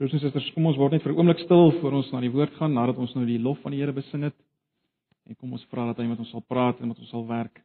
[0.00, 2.32] Broers en susters, kom ons word net vir 'n oomblik stil voor ons na die
[2.32, 4.36] woord gaan nadat ons nou die lof van die Here besing het.
[5.28, 7.60] En kom ons vra dat hy met ons sal praat en met ons sal werk.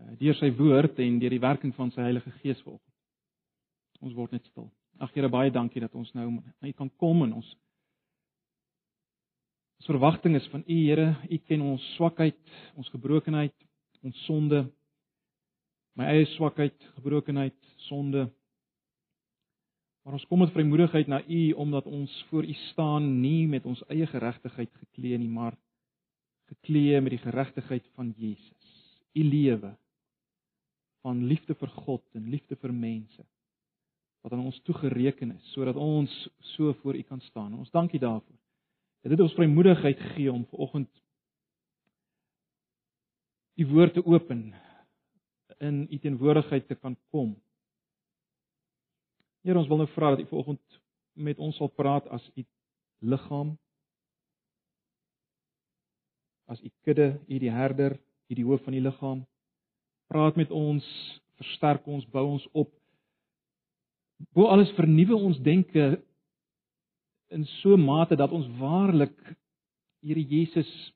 [0.00, 2.94] Uh, deur sy woord en deur die werking van sy Heilige Gees volgens.
[4.00, 4.66] Ons word net stil.
[4.98, 7.56] Ag Here, baie dankie dat ons nou na U kan kom en ons
[9.78, 11.16] Ons verwagting is van U, Here.
[11.30, 13.54] U ken ons swakheid, ons gebrokenheid,
[14.02, 14.72] ons sonde.
[15.94, 17.54] My eie swakheid, gebrokenheid,
[17.86, 18.26] sonde.
[20.04, 23.80] Maar ons kom met vrymoedigheid na U omdat ons voor U staan nie met ons
[23.88, 25.56] eie geregtigheid geklee nie, maar
[26.52, 28.66] geklee met die geregtigheid van Jesus.
[29.16, 29.72] U lewe
[31.04, 33.24] van liefde vir God en liefde vir mense
[34.24, 36.12] wat aan ons toegereken is sodat ons
[36.54, 37.56] so voor U kan staan.
[37.58, 38.38] Ons dankie daarvoor.
[39.04, 40.88] Het dit ons vrymoedigheid gegee om vanoggend
[43.54, 44.52] die woord te open
[45.58, 47.34] in u teenwoordigheid te kan kom.
[49.44, 50.80] Here, ons wil nou vra dat u vanoggend
[51.14, 52.44] met ons sal praat as u
[53.04, 53.54] liggaam
[56.46, 57.96] as u kudde, u die herder,
[58.28, 59.22] u die hoof van die liggaam.
[60.12, 60.84] Praat met ons,
[61.40, 62.72] versterk ons, bou ons op.
[64.36, 66.02] Bo alles vernuwe ons denke
[67.32, 69.16] in so 'n mate dat ons waarlik
[70.04, 70.92] Here Jesus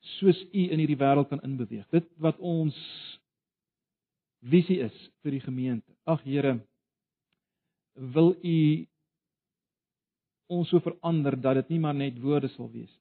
[0.00, 1.88] soos U in hierdie wêreld kan inbeweeg.
[1.88, 2.76] Dit wat ons
[4.42, 5.92] visie is vir die gemeente.
[6.06, 6.58] Ag Here,
[7.94, 8.58] wil U
[10.52, 12.92] ons so verander dat dit nie maar net woorde sal wees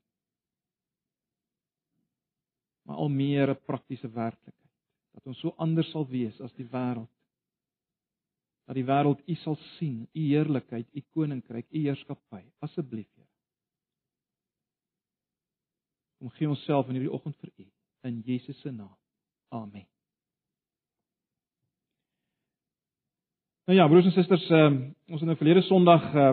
[2.92, 4.72] maar al meer 'n praktiese werklikheid.
[5.12, 7.10] Dat ons so anders sal wees as die wêreld
[8.66, 12.44] dat die wêreld U sal sien, U heerlikheid, U koninkryk, U heerskappy.
[12.60, 13.28] Asseblief, Here.
[16.18, 17.72] Kom gee ons self in hierdie oggend vir U
[18.08, 18.98] in Jesus se naam.
[19.50, 19.91] Amen.
[23.72, 24.66] Nou ja, broers en susters, uh,
[25.08, 26.32] ons het nou verlede Sondag uh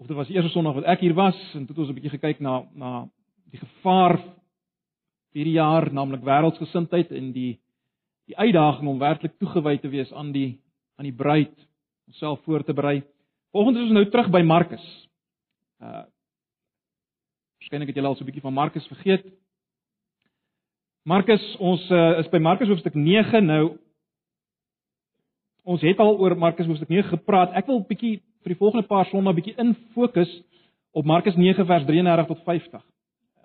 [0.00, 1.94] of dit was die eerste Sondag wat ek hier was en toe het ons 'n
[1.98, 3.08] bietjie gekyk na na
[3.52, 4.16] die gevaar
[5.36, 7.60] hierdie jaar, naamlik wêreldsgesindheid en die
[8.24, 10.56] die uitdaging om werklik toegewy te wees aan die
[10.96, 11.68] aan die bruid,
[12.06, 13.02] onsself voor te berei.
[13.52, 14.86] Volgens is ons nou terug by Markus.
[15.82, 16.04] Uh
[17.58, 19.26] Waarskynlik het julle al so 'n bietjie van Markus vergeet.
[21.04, 23.78] Markus, ons uh, is by Markus hoofstuk 9 nou.
[25.68, 27.52] Ons het al oor Markus hoofstuk 9 gepraat.
[27.52, 30.30] Ek wil 'n bietjie vir die volgende paar sondae bietjie in fokus
[30.92, 32.82] op Markus 9 vers 33 tot 50.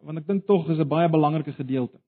[0.04, 2.00] Want ek dink tog is 'n baie belangrike gedeelte.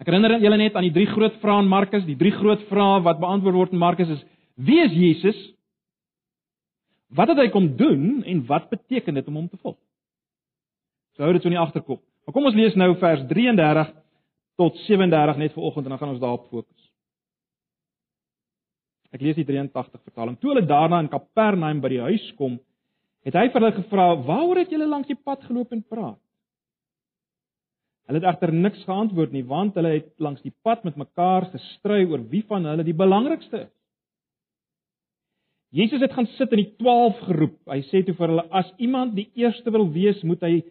[0.00, 3.02] Ek herinner julle net aan die drie groot vrae in Markus, die drie groot vrae
[3.02, 4.24] wat beantwoord word in Markus is:
[4.56, 5.54] Wie is Jesus?
[7.08, 9.78] Wat het hy kom doen en wat beteken dit om hom te volg?
[11.16, 12.02] So hou dit so in die agterkop.
[12.24, 13.92] Maar kom ons lees nou vers 33
[14.56, 16.89] tot 37 net vir oggend en dan gaan ons daarop fokus.
[19.10, 20.36] Ek lees die 83 vertaling.
[20.38, 22.58] Toe hulle daarna in Kapernaum by die huis kom,
[23.26, 26.20] het hy vir hulle gevra: "Waaroor het julle langs die pad geloop en praat?"
[28.06, 32.04] Hulle het egter niks geantwoord nie, want hulle het langs die pad met mekaar gestry
[32.10, 33.74] oor wie van hulle die belangrikste is.
[35.70, 37.58] Jesus het gaan sit in die 12 geroep.
[37.70, 40.62] Hy sê toe vir hulle: "As iemand die eerste wil wees, moet hy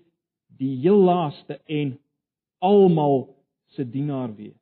[0.59, 1.97] die heel laaste en
[2.59, 3.29] almal
[3.75, 4.59] se dienaar wees."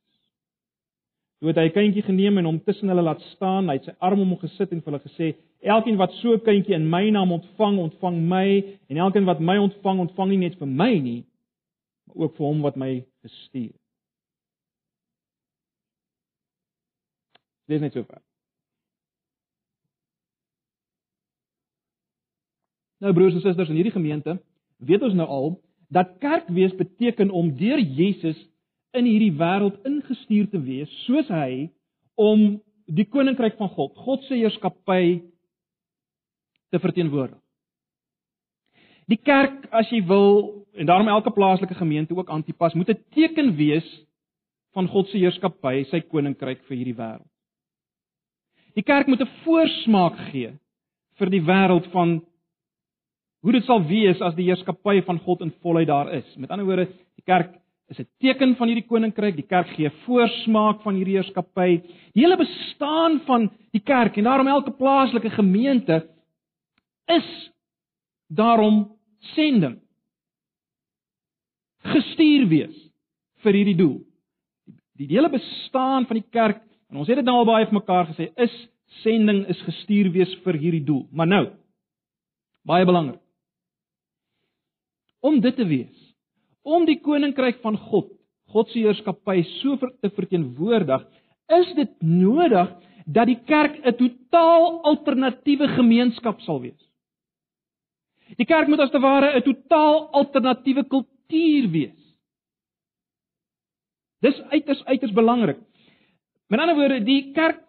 [1.40, 3.70] Toe het hy 'n kindjie geneem en hom tussen hulle laat staan.
[3.70, 6.42] Hy het sy arm om hom gesit en vir hulle gesê: "Elkeen wat so 'n
[6.42, 10.56] kindjie in my naam ontvang, ontvang my, en elkeen wat my ontvang, ontvang nie net
[10.58, 11.26] vir my nie,
[12.08, 13.81] maar ook vir hom wat my gestuur het.
[17.68, 18.22] Dis net so ver.
[23.03, 24.40] Nou broers en susters in hierdie gemeente,
[24.78, 25.50] weet ons nou al
[25.94, 28.40] dat kerk wees beteken om deur Jesus
[28.97, 31.69] in hierdie wêreld ingestuur te wees soos hy
[32.18, 35.19] om die koninkryk van God, God se heerskappy
[36.72, 37.40] te verteenwoordig.
[39.08, 43.56] Die kerk, as jy wil, en daarom elke plaaslike gemeente ook Antipas moet 'n teken
[43.56, 43.88] wees
[44.74, 47.29] van God se heerskappy, sy koninkryk vir hierdie wêreld.
[48.75, 50.52] Die kerk moet 'n voorsmaak gee
[51.17, 52.22] vir die wêreld van
[53.41, 56.35] hoe dit sal wees as die heerskappy van God in volheid daar is.
[56.38, 57.55] Met ander woorde, die kerk
[57.89, 59.35] is 'n teken van hierdie koninkryk.
[59.35, 61.81] Die kerk gee voorsmaak van hierdie heerskappy.
[62.13, 66.07] Die hele bestaan van die kerk en daarom elke plaaslike gemeente
[67.07, 67.51] is
[68.28, 68.97] daarom
[69.35, 69.79] sending
[71.87, 72.75] gestuur wees
[73.43, 73.99] vir hierdie doel.
[74.97, 77.79] Die, die hele bestaan van die kerk, en ons het dit nou al baie vir
[77.79, 78.55] mekaar gesê, is
[79.03, 81.05] sending is gestuur wees vir hierdie doel.
[81.11, 81.43] Maar nou,
[82.67, 83.22] baie belangrik.
[85.23, 86.07] Om dit te wees,
[86.67, 88.09] om die koninkryk van God,
[88.52, 91.05] God se heerskappy so te verteenwoordig,
[91.58, 92.72] is dit nodig
[93.08, 96.84] dat die kerk 'n totaal alternatiewe gemeenskap sal wees.
[98.35, 102.16] Die kerk moet as te ware 'n totaal alternatiewe kultuur wees.
[104.22, 105.59] Dis uiters uiters belangrik.
[106.49, 107.63] Met ander woorde, die kerk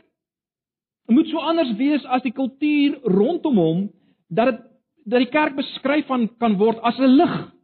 [1.06, 3.90] moet so anders wees as die kultuur rondom hom
[4.28, 4.64] dat dit
[5.08, 7.57] dat die kerk beskryf van kan word as 'n lig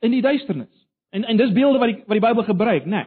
[0.00, 0.72] in die duisternis.
[1.10, 2.90] En en dis beelde wat die wat die Bybel gebruik, né?
[2.90, 3.04] Nee.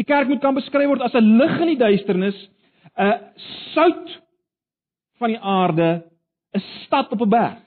[0.00, 2.50] Die kerk moet kan beskryf word as 'n lig in die duisternis,
[2.96, 3.18] 'n
[3.74, 4.20] sout
[5.18, 6.04] van die aarde,
[6.56, 7.58] 'n stad op 'n berg.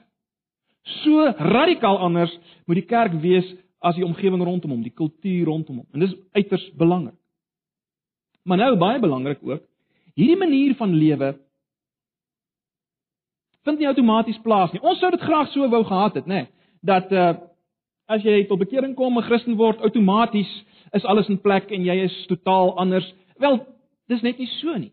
[0.83, 5.77] So radikaal anders moet die kerk wees as die omgewing rondom hom, die kultuur rondom
[5.77, 5.87] hom.
[5.91, 7.15] En dis uiters belangrik.
[8.43, 9.61] Maar nou baie belangrik ook,
[10.15, 11.39] hierdie manier van lewe
[13.63, 14.81] vind nie outomaties plaas nie.
[14.81, 16.47] Ons sou dit graag so wou gehad het, nê, nee,
[16.81, 17.33] dat uh
[18.11, 20.51] as jy tot bekering kom, 'n Christen word, outomaties
[20.93, 23.13] is alles in plek en jy is totaal anders.
[23.39, 23.65] Wel,
[24.07, 24.91] dis net nie so nie.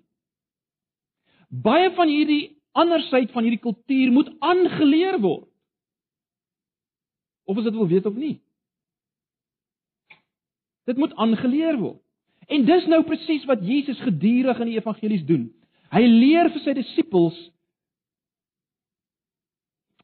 [1.51, 5.49] Baie van hierdie andersheid van hierdie kultuur moet aangeleer word.
[7.45, 8.41] Of as dit wil weet of nie.
[10.87, 12.01] Dit moet aangeleer word.
[12.51, 15.51] En dis nou presies wat Jesus gedurig in die evangelies doen.
[15.91, 17.39] Hy leer vir sy disippels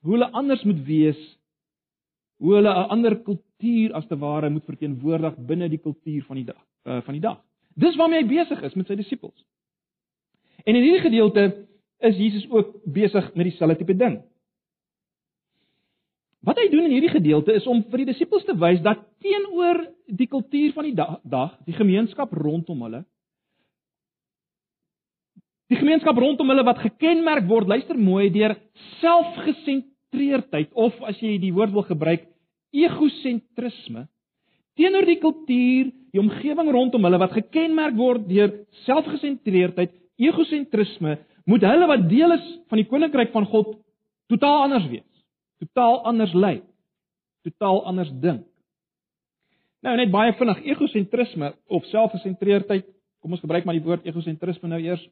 [0.06, 1.18] hoe hulle anders moet wees,
[2.36, 6.44] hoe hulle 'n ander kultuur as te ware moet verteenwoordig binne die kultuur van die
[6.44, 7.40] dag, uh, van die dag.
[7.74, 9.44] Dis waarmee hy besig is met sy disippels.
[10.64, 11.66] En in hierdie gedeelte
[11.98, 14.22] is Jesus ook besig met dieselfde tipe ding.
[16.40, 19.86] Wat hy doen in hierdie gedeelte is om vir die disippels te wys dat teenoor
[20.06, 23.04] die kultuur van die dag, dag die gemeenskap rondom hulle
[25.66, 28.54] die gemeenskap rondom hulle wat gekenmerk word, luister mooi, deur
[29.00, 32.26] selfgesentreerde gesentreerdheid of as jy die woord wil gebruik
[32.72, 34.06] egosentrisme
[34.76, 38.50] teenoor die kultuur, die omgewing rondom hulle wat gekenmerk word deur
[38.84, 41.16] selfgesentreerdheid, egosentrisme,
[41.48, 43.72] moet hulle wat deel is van die koninkryk van God
[44.28, 45.06] totaal anders wees.
[45.62, 46.64] Totaal anders lyk.
[47.46, 48.44] Totaal anders dink.
[49.80, 52.84] Nou net baie vinnig egosentrisme of selfgesentreerdheid.
[53.22, 55.04] Kom ons gebruik maar die woord egosentrisme nou eers.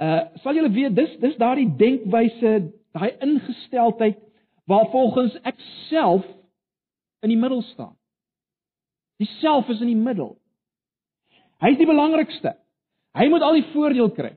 [0.00, 2.54] Uh sal julle weet dis dis daardie denkwyse
[2.96, 4.20] daai ingesteldheid
[4.70, 5.58] waar volgens ek
[5.88, 6.26] self
[7.22, 7.96] in die middel staan.
[9.22, 10.34] Die self is in die middel.
[11.62, 12.56] Hy is die belangrikste.
[13.14, 14.32] Hy moet al die voordeel kry.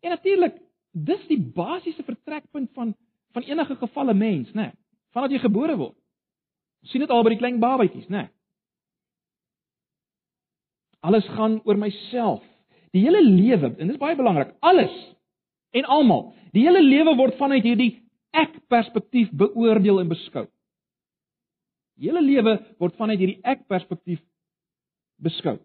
[0.00, 0.56] En natuurlik,
[0.96, 2.94] dis die basiese vertrekpunt van
[3.30, 4.64] van enige gevalle mens, né?
[4.72, 4.72] Nee,
[5.14, 5.94] Vandat jy gebore word.
[6.82, 8.24] Ons sien dit al by die klein babatjies, né?
[8.24, 8.32] Nee.
[11.06, 12.42] Alles gaan oor myself.
[12.90, 14.92] Die hele lewe, en dit is baie belangrik, alles
[15.76, 16.30] en almal.
[16.54, 17.92] Die hele lewe word vanuit hierdie
[18.36, 20.46] ek perspektief beoordeel en beskou.
[21.98, 24.22] Die hele lewe word vanuit hierdie ek perspektief
[25.22, 25.58] beskou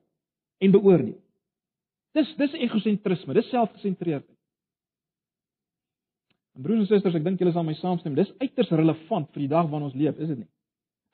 [0.61, 1.19] en beoordeel.
[2.15, 4.31] Dis dis egosentrisme, dis selfgesentreerdheid.
[6.55, 9.67] Broers en susters, ek dink julle sal my saamstem, dis uiters relevant vir die dag
[9.67, 10.51] waarin ons leef, is dit nie?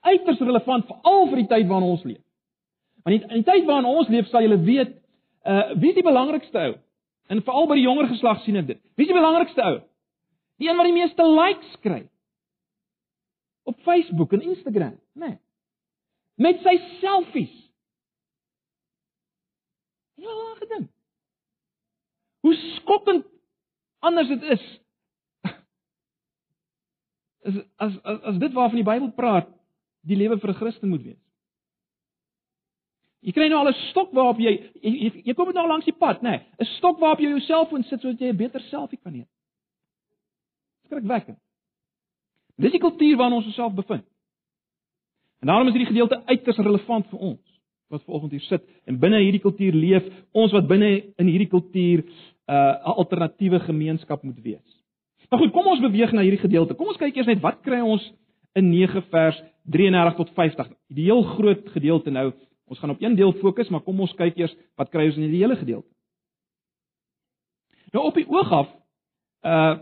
[0.05, 2.21] Uiters relevant veral vir die tyd waarin ons leef.
[3.01, 4.93] Want in die tyd waarin ons leef, sal julle weet,
[5.41, 6.75] uh wie is die belangrikste ou?
[7.29, 8.81] En veral by die jonger geslag sien ek dit.
[8.95, 9.77] Wie is die belangrikste ou?
[10.61, 12.03] Die een wat die meeste likes kry.
[13.69, 15.27] Op Facebook en Instagram, né?
[15.27, 15.37] Nee.
[16.41, 17.53] Met sy selfies.
[20.21, 20.89] Ja, gedink.
[22.41, 23.27] Hoe skokkend
[23.99, 24.63] anders dit is.
[27.49, 29.49] Is as as as dit waarvan die Bybel praat,
[30.05, 31.21] die lewe vir 'n Christen moet wees.
[33.21, 34.51] Jy kry nou al 'n stok waarop jy
[34.81, 36.29] jy, jy, jy kom dit nou langs die pad, nê?
[36.29, 39.27] Nee, 'n Stok waarop jy jou selfoon sit sodat jy 'n beter selfie kan neem.
[40.85, 41.37] Skrikwekkend.
[42.57, 44.05] Dis die kultuur waarin ons osself bevind.
[45.41, 47.51] En daarom is hierdie gedeelte uiters relevant vir ons
[47.91, 52.03] wat vanoggend hier sit en binne hierdie kultuur leef, ons wat binne in hierdie kultuur
[52.03, 52.07] 'n
[52.47, 54.77] uh, alternatiewe gemeenskap moet wees.
[55.29, 56.73] Maar goed, kom ons beweeg na hierdie gedeelte.
[56.73, 58.03] Kom ons kyk eers net wat kry ons
[58.53, 60.71] in 9 vers 33 tot 50.
[60.87, 62.33] Die heel groot gedeelte nou
[62.71, 65.27] Ons gaan op een deel fokus, maar kom ons kyk eers wat kry ons in
[65.27, 65.89] die hele gedeelte.
[67.91, 68.69] Nou op die oog af
[69.47, 69.79] uh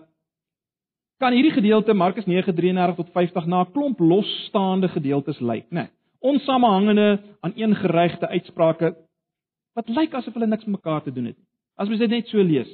[1.20, 5.70] kan hierdie gedeelte Markus 9:33 tot 50 na 'n klomp losstaande gedeeltes lyk, né?
[5.70, 5.88] Nee,
[6.20, 8.96] onsamehangende aan een geregte uitsprake
[9.74, 11.38] wat lyk asof hulle niks met mekaar te doen het.
[11.76, 12.72] As mens dit net so lees.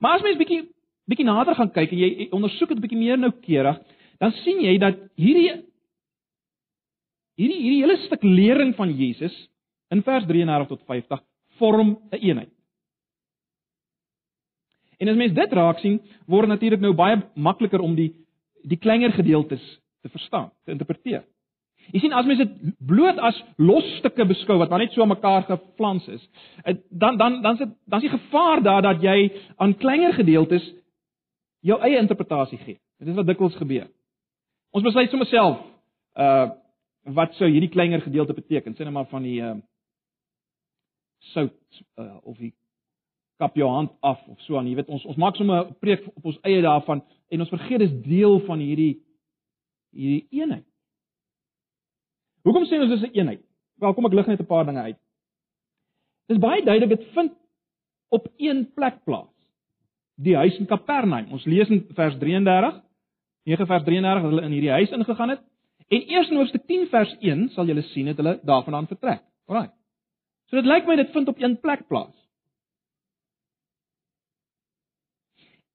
[0.00, 0.70] Maar as mens bietjie
[1.04, 3.80] bietjie nader gaan kyk en jy ondersoek dit bietjie meer noukeurig,
[4.18, 5.64] dan sien jy dat hierdie
[7.34, 9.34] Hierdie hierdie hele stuk lering van Jesus
[9.94, 11.22] in vers 33 tot 50
[11.58, 12.52] vorm 'n een eenheid.
[14.98, 18.12] En as mens dit raak sien, word natuurlik nou baie makliker om die
[18.64, 21.24] die kleiner gedeeltes te verstaan, te interpreteer.
[21.92, 25.42] Jy sien as mens dit bloot as losstukke beskou wat maar net so aan mekaar
[25.42, 26.28] geflans is,
[26.64, 30.12] eh, dan dan dan is dit dan is die gevaar daar dat jy aan kleiner
[30.12, 30.72] gedeeltes
[31.60, 32.78] jou eie interpretasie gee.
[32.98, 33.88] Dit is wat dikwels gebeur.
[34.70, 35.58] Ons besluit sommer self
[36.16, 36.50] uh
[37.04, 38.74] wat sou hierdie kleiner gedeelte beteken?
[38.74, 39.54] Sê net maar van die uh
[41.32, 41.56] sout
[41.96, 42.52] uh, of die
[43.40, 44.68] kap jou hand af of so aan.
[44.68, 47.80] Jy weet ons ons maak sommer 'n preek op ons eie daarvan en ons vergeet
[47.80, 49.00] dis deel van hierdie
[49.92, 50.66] hierdie eenheid.
[52.44, 53.42] Hoekom sê ons dis 'n eenheid?
[53.80, 54.98] Wel, kom ek lig net 'n paar dinge uit.
[56.28, 57.32] Dis baie duidelik dit vind
[58.08, 59.32] op een plek plaas.
[60.16, 61.32] Die huis in Kapernaum.
[61.32, 62.82] Ons lees in vers 33,
[63.44, 65.42] 9 vers 33 dat hulle in hierdie huis ingegaan het.
[65.88, 69.22] En eers in hoofstuk 10 vers 1 sal julle sien dat hulle daarvandaan vertrek.
[69.48, 69.70] Alraai.
[70.48, 72.14] So dit lyk my dit vind op een plek plaas.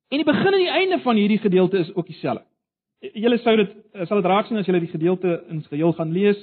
[0.09, 2.45] En die begin en die einde van hierdie gedeelte is ook dieselfde.
[3.13, 3.75] Julle sou dit
[4.07, 6.39] sal dit raak sien as julle die gedeelte in geheel gaan lees.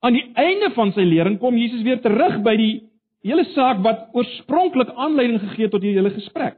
[0.00, 2.72] Aan die einde van sy lering kom Jesus weer terug by die
[3.26, 6.56] hele saak wat oorspronklik aanleiding gegee het tot hierdie hele gesprek.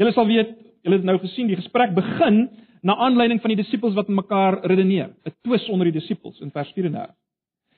[0.00, 2.46] Julle sal weet, julle het nou gesien die gesprek begin
[2.82, 6.72] na aanleiding van die disippels wat mekaar redeneer, 'n twis onder die disippels in vers
[6.72, 7.14] 34.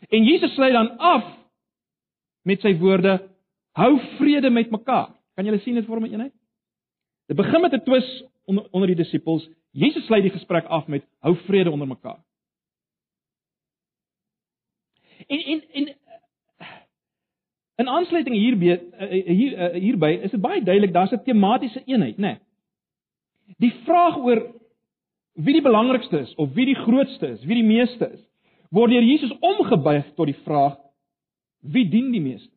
[0.09, 1.25] En Jesus sluit dan af
[2.43, 3.31] met sy woorde:
[3.73, 5.15] Hou vrede met mekaar.
[5.35, 6.33] Kan julle sien dit vorm 'n eenheid?
[7.27, 9.49] Dit begin met 'n twis onder onder die disippels.
[9.71, 12.25] Jesus sluit die gesprek af met: Hou vrede onder mekaar.
[15.27, 15.97] En en en
[17.77, 21.83] in aansluiting hierby eh, eh, hier eh, hierby is dit baie duidelik daar's 'n tematiese
[21.85, 22.21] eenheid, né?
[22.21, 22.39] Nee.
[23.59, 24.54] Die vraag oor
[25.35, 28.21] wie die belangrikste is of wie die grootste is, wie die meeste is,
[28.71, 30.79] word deur Jesus omgebuig tot die vraag
[31.61, 32.53] wie dien die meeste?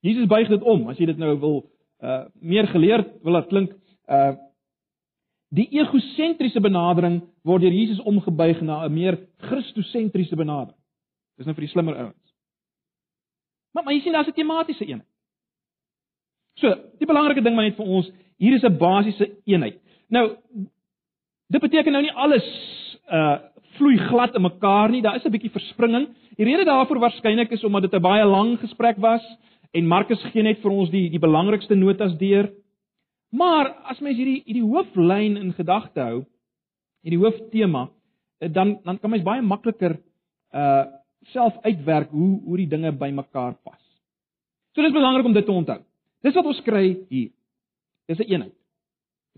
[0.00, 1.58] Jesus buig dit om, as jy dit nou wil
[1.98, 3.72] uh meer geleerd wil laat klink,
[4.06, 4.36] uh
[5.54, 9.16] Die egosentriese benadering word deur Jesus omgebuig na 'n meer
[9.48, 10.76] Christosentriese benadering.
[11.36, 12.34] Dis nou vir die slimmer ouens.
[13.72, 15.08] Maar maar jy sien daar's 'n tematiese eenheid.
[16.54, 19.80] So, die belangrike ding maar net vir ons, hier is 'n basiese eenheid.
[20.08, 20.36] Nou
[21.48, 22.48] dit beteken nou nie alles
[23.08, 23.38] uh
[23.78, 25.02] vloei glad in mekaar nie.
[25.02, 26.08] Daar is 'n bietjie verspringing.
[26.36, 29.22] Die rede daarvoor waarskynlik is omdat dit 'n baie lang gesprek was
[29.72, 32.50] en Markus gee net vir ons die die belangrikste notas deur.
[33.30, 36.24] Maar as mens hierdie hierdie hooflyn in gedagte hou,
[37.02, 37.88] hierdie hooftema,
[38.40, 39.98] eh, dan dan kan mens baie makliker
[40.54, 40.84] uh
[41.32, 43.82] self uitwerk hoe hoe die dinge bymekaar pas.
[44.74, 45.80] So dis belangrik om dit te onthou.
[46.22, 47.30] Dis wat ons kry hier.
[48.06, 48.57] Dis 'n een eenheid.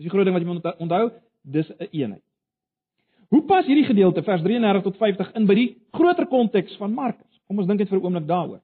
[0.01, 1.11] Dis die groot ding wat jy moet onthou,
[1.45, 2.23] dis 'n een eenheid.
[3.29, 7.39] Hoe pas hierdie gedeelte vers 33 tot 50 in by die groter konteks van Markus?
[7.47, 8.61] Kom ons dink net vir 'n oomblik daaroor.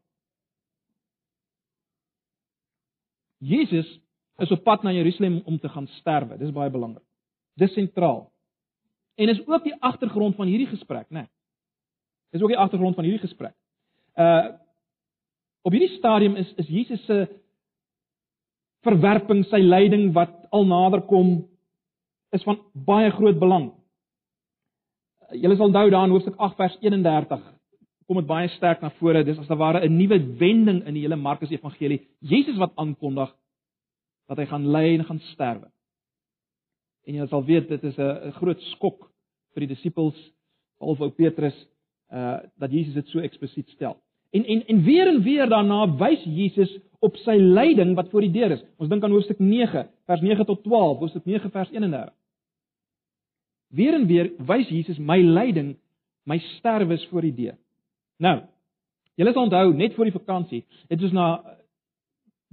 [3.40, 4.00] Jesus
[4.40, 6.38] is op pad na Jerusalem om te gaan sterwe.
[6.38, 7.06] Dis baie belangrik.
[7.56, 8.32] Dis sentraal.
[9.16, 11.14] En is ook die agtergrond van hierdie gesprek, né?
[11.14, 11.30] Nee.
[12.32, 13.54] Dis ook die agtergrond van hierdie gesprek.
[14.16, 14.58] Uh
[15.62, 17.28] op hierdie stadium is is Jesus se
[18.86, 21.48] verwerping, sy lyding wat al nader kom
[22.36, 23.72] is van baie groot belang.
[25.32, 27.46] Julle sal onthou daar in hoofstuk 8 vers 31
[28.08, 29.24] kom dit baie sterk na vore.
[29.24, 32.08] Dis as 'n ware 'n nuwe wending in die hele Markus Evangelie.
[32.22, 33.34] Jesus wat aankondig
[34.28, 35.68] dat hy gaan ly en gaan sterwe.
[37.06, 39.12] En jy sal weet dit is 'n groot skok
[39.54, 40.16] vir die disippels,
[40.80, 41.68] ou Petrus,
[42.12, 43.98] uh dat Jesus dit so eksplisiet stel.
[44.32, 48.34] En en en weer en weer daarna wys Jesus op sy lyding wat voor die
[48.34, 48.64] deur is.
[48.82, 52.14] Ons dink aan hoofstuk 9, vers 9 tot 12, hoofstuk 9 vers 31.
[53.78, 55.76] Weer en weer wys Jesus my lyding,
[56.26, 57.58] my sterwe is voor die deur.
[58.24, 58.40] Nou,
[59.20, 61.28] julle sal onthou net voor die vakansie, het ons na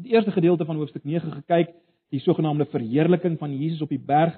[0.02, 1.72] die eerste gedeelte van hoofstuk 9 gekyk,
[2.12, 4.34] die sogenaamde verheerliking van Jesus op die berg.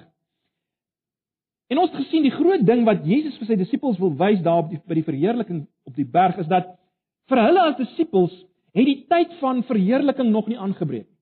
[1.67, 4.63] En ons het gesien die groot ding wat Jesus vir sy disippels wil wys daar
[4.63, 6.69] op die by die verheerliking op die berg is dat
[7.27, 8.31] vir hulle as disippels
[8.75, 11.17] het die tyd van verheerliking nog nie aangebreek nie.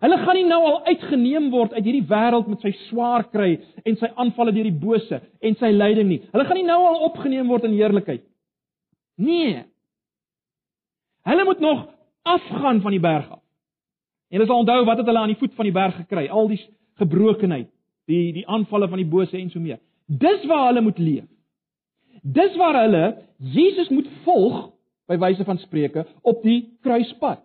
[0.00, 3.50] Hulle gaan nie nou al uitgeneem word uit hierdie wêreld met sy swaar kry
[3.84, 6.20] en sy aanvalle deur die bose en sy lyding nie.
[6.32, 8.22] Hulle gaan nie nou al opgeneem word in heerlikheid.
[9.20, 9.66] Nee.
[11.28, 11.84] Hulle moet nog
[12.24, 13.42] afgaan van die berg af.
[14.30, 16.24] En hulle sal onthou wat het hulle aan die voet van die berg gekry?
[16.32, 16.60] Al die
[17.02, 17.68] gebrokenheid,
[18.08, 19.82] die die aanvalle van die bose en so meer.
[20.08, 21.28] Dis waar hulle moet leef.
[22.24, 23.04] Dis waar hulle
[23.52, 24.70] Jesus moet volg
[25.10, 27.42] by wyse van spreuke op die kruispad.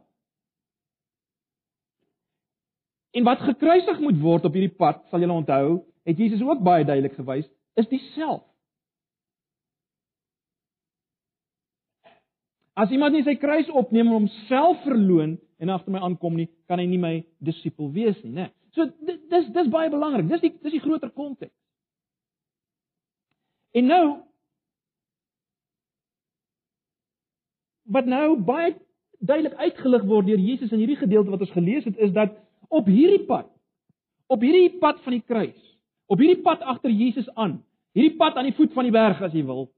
[3.16, 6.86] En wat gekruisig moet word op hierdie pad, sal julle onthou, het Jesus ook baie
[6.86, 7.48] duidelik gewys,
[7.80, 8.44] is dieself.
[12.76, 16.82] As iemand nie sy kruis opneem en homself verloon en agter my aankom nie, kan
[16.82, 18.50] hy nie my disipel wees nie, né?
[18.76, 18.90] So
[19.32, 20.28] dis dis baie belangrik.
[20.28, 21.56] Dis die dis die groter konteks.
[23.76, 24.04] En nou
[27.86, 28.74] wat nou baie
[29.20, 32.34] duidelik uitgelig word deur Jesus in hierdie gedeelte wat ons gelees het, is dat
[32.70, 33.48] op hierdie pad,
[34.28, 35.60] op hierdie pad van die kruis,
[36.12, 37.60] op hierdie pad agter Jesus aan,
[37.98, 39.70] hierdie pad aan die voet van die berg as jy wil.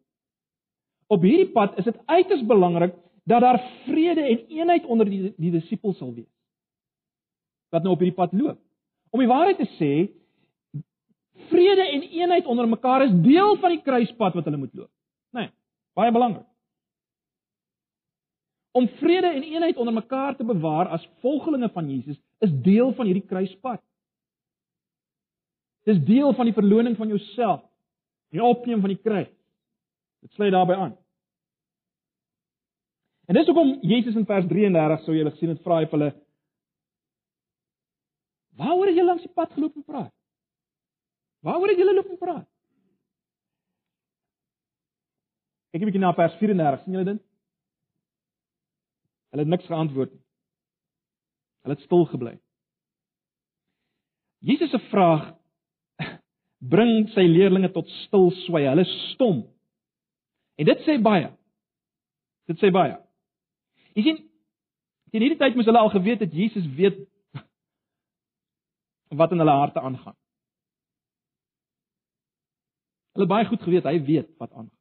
[1.11, 2.95] Op hierdie pad is dit uiters belangrik
[3.27, 6.31] dat daar vrede en eenheid onder die die disippels sal wees.
[7.71, 8.59] Wat nou op hierdie pad loop.
[9.11, 9.91] Om die waarheid te sê,
[11.51, 14.91] vrede en eenheid onder mekaar is deel van die kruispad wat hulle moet loop.
[15.35, 15.51] Nee,
[15.95, 16.47] baie belangrik.
[18.71, 23.05] Om vrede en eenheid onder mekaar te bewaar as volgelinge van Jesus is deel van
[23.05, 23.81] hierdie kruispad.
[25.83, 27.63] Dis deel van die verloning van jouself,
[28.29, 29.31] die opneem van die kruis.
[30.21, 30.97] Dit sluit daarbey aan.
[33.27, 36.13] En dis hoekom Jesus in vers 33 sou julle gesien het vra hy vir hulle
[38.57, 40.13] Waaroor het julle langs die pad geloop en praat?
[41.45, 42.47] Waaroor het julle loop en praat?
[45.71, 47.21] Kyk 'n bietjie na vers 34, sien julle dit?
[49.31, 50.23] Hulle het niks geantwoord nie.
[51.65, 52.35] Hulle het stil gebly.
[54.39, 55.33] Jesus se vraag
[56.73, 58.63] bring sy leerlinge tot stil swy.
[58.69, 59.43] Hulle stom.
[60.57, 61.29] En dit sê baie.
[62.47, 62.95] Dit sê baie.
[63.97, 64.21] Jy sien,
[65.11, 67.01] teen hierdie tyd moes hulle al geweet het Jesus weet
[69.19, 70.15] wat in hulle harte aangaan.
[73.17, 74.73] Hulle baie goed geweet hy weet wat aangaan.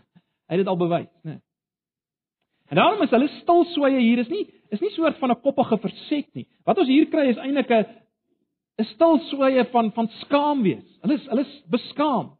[0.48, 1.36] hy het dit al bewys, né?
[1.36, 1.40] Nee.
[2.70, 5.78] En daarom is hulle stil swye hier is nie is nie soort van 'n koppige
[5.78, 6.46] verset nie.
[6.64, 7.86] Wat ons hier kry is eintlik 'n
[8.78, 10.86] 'n stil swye van van skaam wees.
[11.02, 12.36] Hulle is hulle is beskaam.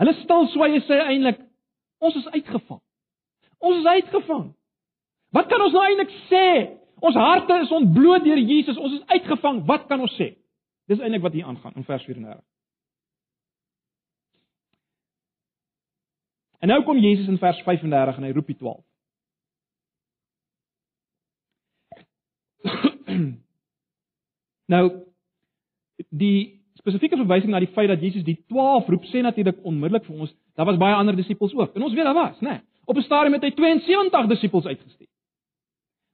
[0.00, 1.40] Hulle stil swye sê eintlik
[1.98, 2.80] ons is uitgevang.
[3.58, 4.54] Ons is uitgevang.
[5.30, 6.78] Wat kan ons nou eintlik sê?
[7.00, 8.76] Ons harte is ontbloot deur Jesus.
[8.76, 9.66] Ons is uitgevang.
[9.66, 10.36] Wat kan ons sê?
[10.88, 12.49] Dis eintlik wat hier aangaan in vers 34.
[16.60, 18.84] En nou kom Jesus in vers 35 en hy roep die 12.
[24.74, 24.84] nou
[26.08, 30.26] die spesifieke verwysing na die feit dat Jesus die 12 roep sê natuurlik onmiddellik vir
[30.26, 31.74] ons, daar was baie ander disippels ook.
[31.76, 32.48] En ons weet daar was, né?
[32.48, 35.08] Nee, op 'n stadium het hy 72 disippels uitgestuur.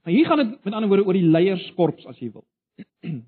[0.04, 2.44] Maar hier gaan dit met ander woorde oor die leierskorps as jy wil.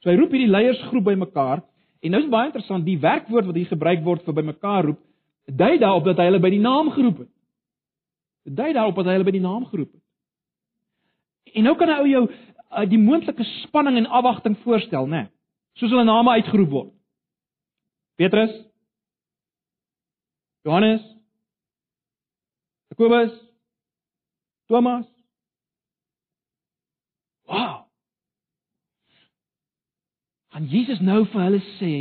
[0.00, 1.64] so hy roep hierdie leiersgroep bymekaar
[2.00, 5.00] en nou is baie interessant die werkwoord wat hier gebruik word vir bymekaar roep,
[5.56, 7.32] dui daarop dat hy hulle by die naam geroep het.
[8.44, 10.02] Dit dui daarop dat hy hulle by die naam geroep het.
[11.54, 15.10] En nou kan 'n ou jou uh, die moontlike spanning en afwagting voorstel, né?
[15.10, 15.28] Nee,
[15.72, 16.92] soos hulle name uitgeroep word.
[18.16, 18.52] Petrus
[20.62, 21.02] Johannes
[22.90, 23.32] Jakobus
[24.66, 25.06] Thomas.
[27.46, 27.86] Wow.
[30.48, 31.94] Gaan Jesus nou vir hulle sê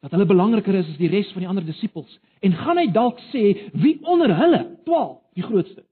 [0.00, 3.18] dat hulle belangriker is as die res van die ander disippels en gaan hy dalk
[3.32, 5.86] sê wie onder hulle 12 die grootste is?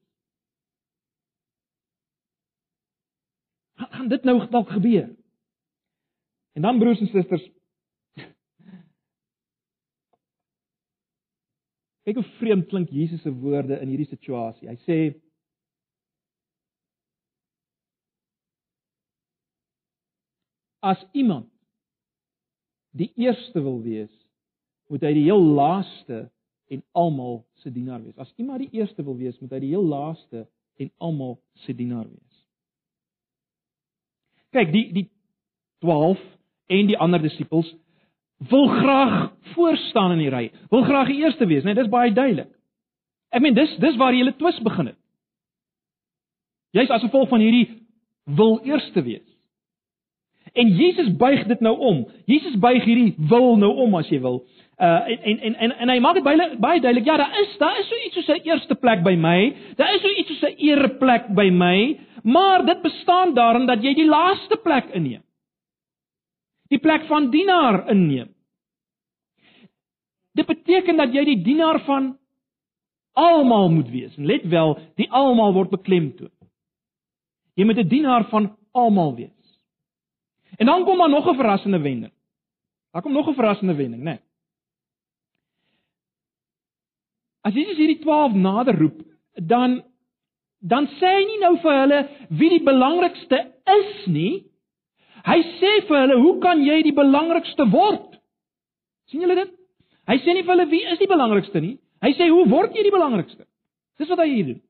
[3.76, 5.08] Gaan dit nou dalk gebeur?
[6.56, 7.44] En dan broers en susters
[12.06, 14.68] Kyk hoe vreemd klink Jesus se woorde in hierdie situasie.
[14.70, 14.98] Hy sê
[20.86, 21.50] As iemand
[22.96, 24.12] die eerste wil wees,
[24.90, 26.26] moet hy die heel laaste
[26.72, 28.16] en almal se dienaar wees.
[28.18, 30.46] As iemand die eerste wil wees, moet hy die heel laaste
[30.82, 32.40] en almal se dienaar wees.
[34.54, 35.06] Kyk, die die
[35.84, 36.22] 12
[36.72, 37.68] en die ander disippels
[38.50, 40.44] wil graag voor staan in die ry.
[40.72, 41.72] Wil graag die eerste wees, né?
[41.72, 42.50] Nee, dis baie duidelik.
[43.32, 44.98] Ek meen dis dis waar die hele twis begin het.
[46.76, 47.66] Jy's as gevolg van hierdie
[48.36, 49.26] wil eerste wees.
[50.56, 52.06] En Jesus buig dit nou om.
[52.24, 54.38] Jesus buig hierdie wil nou om as jy wil.
[54.80, 57.04] Uh en en en en hy maak dit baie baie duidelik.
[57.08, 59.52] Ja, daar is daar is so iets soos 'n eerste plek by my.
[59.76, 63.94] Daar is so iets soos 'n ereplek by my, maar dit bestaan daarin dat jy
[63.94, 65.22] die laaste plek inneem.
[66.68, 68.28] Die plek van dienaar inneem.
[70.34, 72.16] Dit beteken dat jy die dienaar van
[73.12, 74.16] almal moet wees.
[74.16, 76.32] En let wel, die almal word beklemtoon.
[77.54, 79.35] Jy moet 'n dienaar van almal wees.
[80.56, 82.12] En dan kom daar nog 'n verrassende wending.
[82.92, 84.10] Daar kom nog 'n verrassende wending, né?
[84.10, 84.20] Nee.
[87.46, 89.02] As Jesus hierdie 12 nader roep,
[89.34, 89.82] dan
[90.58, 93.38] dan sê hy nie nou vir hulle wie die belangrikste
[93.70, 94.46] is nie.
[95.26, 98.18] Hy sê vir hulle, "Hoe kan jy die belangrikste word?"
[99.10, 99.50] sien julle dit?
[100.08, 101.78] Hy sê nie vir hulle wie is die belangrikste nie.
[102.02, 103.46] Hy sê, "Hoe word jy die belangrikste?"
[103.98, 104.62] Dis wat hy hier doen.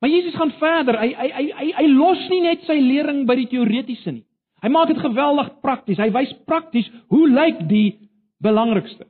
[0.00, 0.98] Maar Jesus gaan verder.
[1.00, 4.24] Hy hy hy hy, hy los nie net sy lering by die teoretiese nie.
[4.62, 5.98] Hy maak dit geweldig prakties.
[5.98, 7.98] Hy wys prakties hoe lyk die
[8.42, 9.06] belangrikste.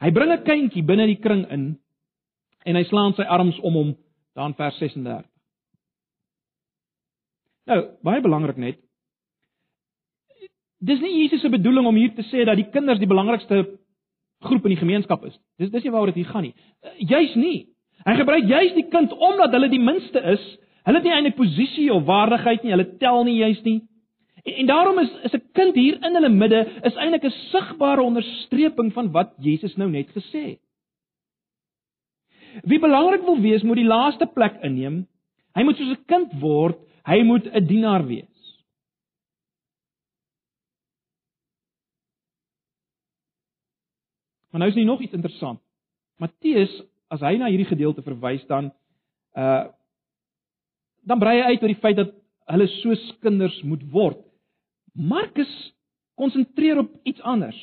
[0.00, 1.78] Hy bring 'n kindjie binne die kring in
[2.64, 3.94] en hy slaan sy arms om hom
[4.34, 5.24] daar in vers 36.
[7.66, 8.78] Nou, baie belangrik net.
[10.78, 13.78] Dis nie Jesus se bedoeling om hier te sê dat die kinders die belangrikste
[14.44, 15.34] groep in die gemeenskap is.
[15.58, 16.54] Dis dis nie waaroor dit hier gaan nie.
[16.98, 17.75] Juis nie.
[18.06, 20.42] Hy gebruik juis die kind omdat hulle die minste is.
[20.86, 22.74] Hulle het nie eintlik posisie of waardigheid nie.
[22.76, 23.80] Hulle tel nie juis nie.
[24.44, 28.02] En, en daarom is is 'n kind hier in hulle midde is eintlik 'n sigbare
[28.02, 30.62] onderstreping van wat Jesus nou net gesê het.
[32.62, 35.06] Wie belangrik wil wees, moet die laaste plek inneem.
[35.54, 38.36] Hy moet soos 'n kind word, hy moet 'n dienaar wees.
[44.50, 45.60] Maar nou is nie nog iets interessant.
[46.16, 48.72] Matteus, as hy na hierdie gedeelte verwys dan
[49.36, 49.66] uh
[51.06, 52.10] dan brei hy uit oor die feit dat
[52.50, 54.18] hulle soos kinders moet word.
[54.90, 55.50] Markus
[56.18, 57.58] konsentreer op iets anders.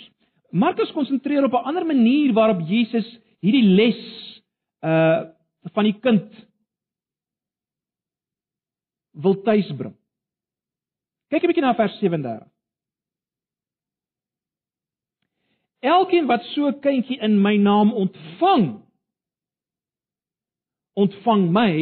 [0.52, 4.00] Markus konsentreer op 'n ander manier waarop Jesus hierdie les
[4.82, 5.28] uh
[5.74, 6.32] van die kind
[9.12, 9.96] wil tuisbring.
[11.30, 12.48] Kyk 'n bietjie na vers 37.
[15.80, 18.83] Elkeen wat so 'n kindjie in my naam ontvang,
[21.00, 21.74] ontvang my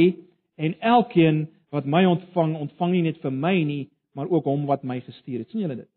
[0.62, 3.84] en elkeen wat my ontvang, ontvang nie net vir my nie,
[4.16, 5.50] maar ook hom wat my gestuur het.
[5.50, 5.90] sien julle dit?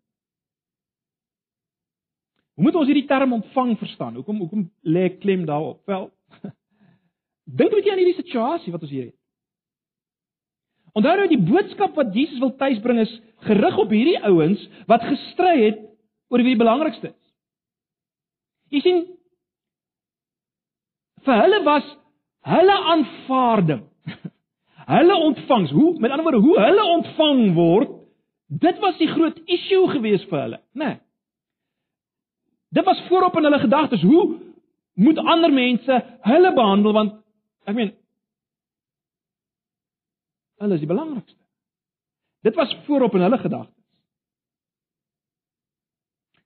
[2.55, 4.15] Hoe moet ons hierdie term ontvang verstaan?
[4.15, 5.81] Hoekom hoekom lê ek klem daarop?
[5.91, 6.07] Wel,
[7.59, 9.19] dink net aan hierdie situasie wat ons hier het.
[10.95, 13.13] Onthou nou die boodskap wat Jesus wil tuisbring is
[13.49, 15.83] gerig op hierdie ouens wat gestry het
[16.31, 17.25] oor wie die belangrikste is.
[18.71, 19.03] Jy sien
[21.27, 21.91] vir hulle was
[22.45, 23.85] hulle aanvaarding
[24.97, 28.01] hulle ontvangs hoe met ander woorde hoe hulle ontvang word
[28.47, 30.85] Dit was die groot issue gewees vir hulle, né?
[30.85, 31.01] Nee.
[32.75, 34.39] Dit was voorop in hulle gedagtes, hoe
[34.95, 37.15] moet ander mense hulle behandel want
[37.67, 37.93] ek meen
[40.63, 41.39] hulle is die belangrikste.
[42.47, 43.85] Dit was voorop in hulle gedagtes.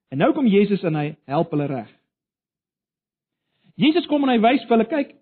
[0.08, 1.90] En nou kom Jesus en hy help hulle reg.
[3.78, 5.12] Jesus kom en hy wys vir hulle, kyk,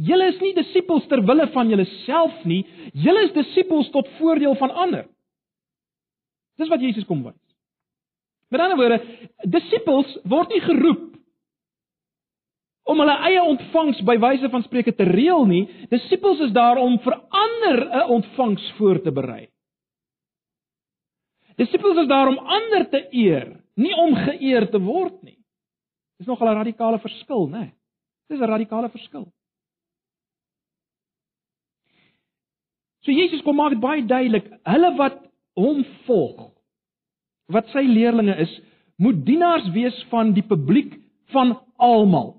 [0.00, 2.62] julle is nie disippels ter wille van julleself nie,
[2.94, 5.06] julle is disippels tot voordeel van ander.
[6.60, 7.38] Dis wat Jesus kom wys.
[8.50, 8.98] Met ander woorde,
[9.46, 11.06] disippels word nie geroep
[12.90, 15.62] om hulle eie ontvangs by wyse van spreuke te reël nie.
[15.92, 19.46] Disippels is daar om vir ander 'n ontvangs voor te berei.
[21.56, 25.38] Disippels is daar om ander te eer, nie om geëer te word nie.
[26.18, 27.58] Dis nog 'n radikale verskil, né?
[27.58, 27.72] Nee.
[28.28, 29.32] Dis 'n radikale verskil.
[33.04, 35.22] So Jesus kom maak dit baie duidelik, hulle wat
[35.58, 36.50] hom volg,
[37.52, 38.52] wat sy leerlinge is,
[39.00, 40.92] moet dienaars wees van die publiek
[41.32, 42.34] van almal.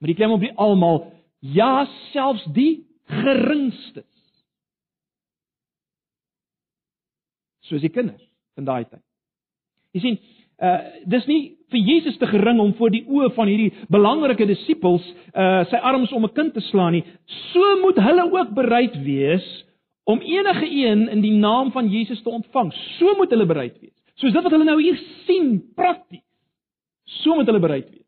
[0.00, 1.00] Maar die klem op die almal,
[1.40, 4.10] ja, selfs die geringstes.
[7.64, 8.20] Soos die kinders
[8.60, 9.00] in daai tyd.
[9.96, 10.20] Jy sien,
[10.60, 11.40] uh dis nie
[11.74, 16.12] vir Jesus te gering om voor die oë van hierdie belangrike disippels uh sy arms
[16.12, 17.04] om 'n kind te slaan nie.
[17.52, 19.46] So moet hulle ook bereid wees
[20.04, 22.72] om enige een in die naam van Jesus te ontvang.
[22.98, 23.96] So moet hulle bereid wees.
[24.14, 26.22] Soos dit wat hulle nou hier sien prakties.
[27.04, 28.04] So moet hulle bereid wees.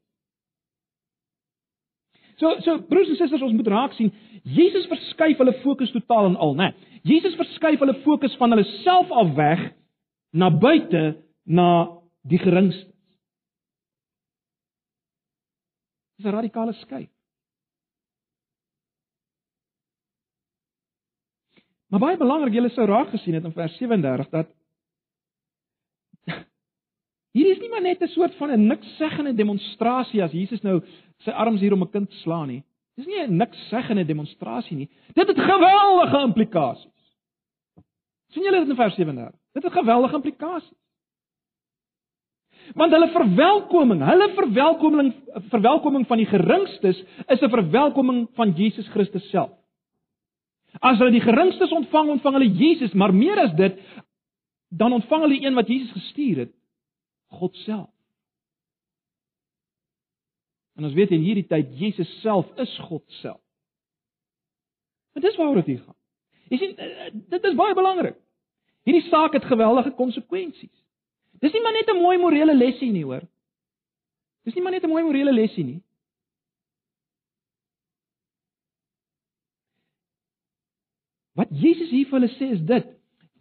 [2.37, 4.13] So so broers en susters, ons moet raak sien,
[4.45, 6.71] Jesus verskuif hulle fokus totaal en al, né?
[6.71, 9.73] Nee, Jesus verskuif hulle fokus van hulle self af weg
[10.33, 11.89] na buite na
[12.29, 12.96] die geringstes.
[16.17, 17.11] Dis 'n radikale skuif.
[21.87, 24.49] Maar baie belangrik, julle sou raak gesien het in vers 37 dat
[27.37, 30.83] hier is nie maar net 'n soort van 'n niksseggende demonstrasie as Jesus nou
[31.19, 32.65] sy arms hier om 'n kind slaan nie.
[32.97, 34.91] Dis nie 'n niksseggende demonstrasie nie.
[35.15, 36.93] Dit het geweldige implikasies.
[38.29, 39.41] sien julle dit in vers 37?
[39.53, 40.79] Dit het geweldige implikasies.
[42.75, 45.13] Want hulle verwelkoming, hulle verwelkoming
[45.53, 49.51] verwelkoming van die geringstes is 'n verwelkoming van Jesus Christus self.
[50.81, 53.79] As hulle die geringstes ontvang, ontvang hulle Jesus, maar meer as dit,
[54.69, 56.53] dan ontvang hulle een wat Jesus gestuur het,
[57.27, 57.91] God self.
[60.77, 63.41] En ons weet in hierdie tyd Jesus self is God self.
[65.13, 65.97] Maar dis waaroor dit gaan.
[66.49, 68.19] Jy sien, eh, dit is baie belangrik.
[68.85, 70.86] Hierdie saak het geweldige konsekwensies.
[71.41, 73.23] Dis nie maar net 'n mooi morele lesie nie, hoor.
[74.45, 75.83] Dis nie maar net 'n mooi morele lesie nie.
[81.37, 82.87] Wat Jesus hier vir hulle sê is dit: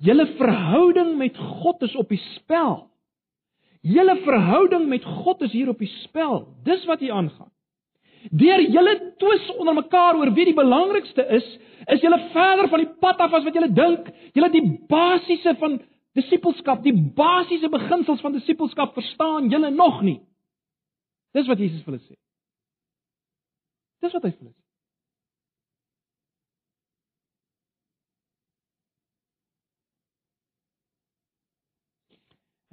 [0.03, 2.89] Julle verhouding met God is op die spel.
[3.85, 6.47] Julle verhouding met God is hier op die spel.
[6.63, 7.51] Dis wat hier aangaan.
[8.33, 11.45] Deur julle twis onder mekaar oor wie die belangrikste is,
[11.93, 14.09] is julle verder van die pad af as wat julle dink.
[14.33, 15.77] Julle die basiese van
[16.15, 20.19] disippelskap, die basiese beginsels van disippelskap verstaan julle nog nie.
[21.35, 22.15] Dis wat Jesus vir hulle sê.
[24.05, 24.61] Dis wat hy vir hulle sê.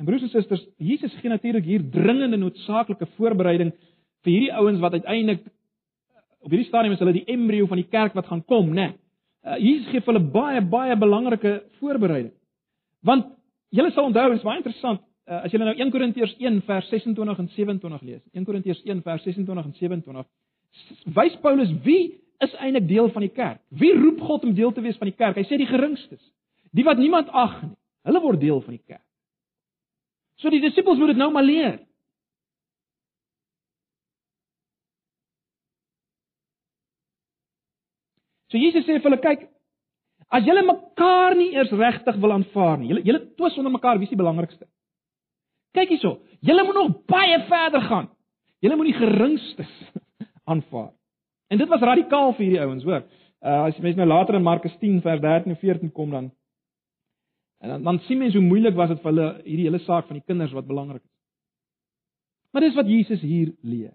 [0.03, 3.71] En broers en susters, Jesus gee natuurlik hier dringende noodsaaklike voorbereiding
[4.27, 5.45] vir hierdie ouens wat uiteindelik
[6.43, 8.89] op hierdie stadium is hulle die embrio van die kerk wat gaan kom, né?
[8.89, 8.99] Nee.
[9.43, 12.33] Uh, Jesus gee vir hulle baie baie belangrike voorbereiding.
[13.07, 13.27] Want
[13.75, 16.89] julle sal onthou, dit is baie interessant, uh, as julle nou 1 Korintiërs 1 vers
[16.93, 18.23] 26 en 27 lees.
[18.33, 20.25] 1 Korintiërs 1 vers 26 en 27
[21.15, 23.61] wys Paulus wie is eintlik deel van die kerk?
[23.69, 25.37] Wie roep God om deel te wees van die kerk?
[25.39, 26.23] Hy sê die geringstes,
[26.75, 27.77] die wat niemand ag nie.
[28.09, 29.05] Hulle word deel van die kerk.
[30.43, 31.77] So die disippels moet dit nou maar leer.
[38.51, 39.47] So Jesus sê vir hulle kyk
[40.33, 42.89] as julle mekaar nie eers regtig wil aanvaar nie.
[42.93, 44.67] Julle julle twis onder mekaar, wie is die belangrikste?
[45.77, 46.19] Kyk hierso.
[46.41, 48.11] Julle moet nog baie verder gaan.
[48.65, 49.73] Julle moet die geringstes
[50.53, 50.93] aanvaar.
[51.53, 53.05] En dit was radikaal vir hierdie ouens, hoor.
[53.43, 56.31] Uh as jy mens nou later in Markus 10 vers 13 en 14 kom dan
[57.63, 60.19] En dan dan sien mense hoe moeilik was dit vir hulle hierdie hele saak van
[60.19, 61.13] die kinders wat belangrik is.
[62.51, 63.93] Maar dis wat Jesus hier leer.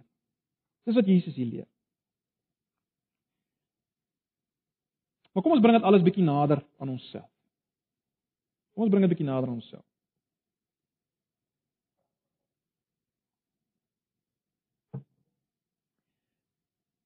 [0.87, 1.67] Dis wat Jesus hier leer.
[5.37, 7.29] Maar kom ons bring dit alles bietjie nader aan onsself.
[8.73, 9.83] Kom ons bring dit bietjie nader aan onsself.